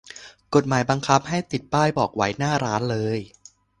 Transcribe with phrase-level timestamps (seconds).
[0.55, 3.19] กฎหมายบังคับให้ติดป้ายบอกไว้หน้าร้านเลย